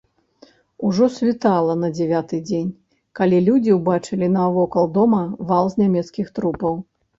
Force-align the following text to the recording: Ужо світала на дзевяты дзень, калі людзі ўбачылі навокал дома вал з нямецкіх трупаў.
Ужо 0.87 1.09
світала 1.17 1.75
на 1.81 1.89
дзевяты 1.97 2.39
дзень, 2.47 2.73
калі 3.21 3.43
людзі 3.51 3.77
ўбачылі 3.79 4.33
навокал 4.41 4.91
дома 4.99 5.23
вал 5.53 5.65
з 5.77 5.85
нямецкіх 5.85 6.27
трупаў. 6.41 6.85